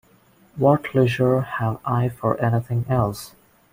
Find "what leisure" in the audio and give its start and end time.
0.55-1.41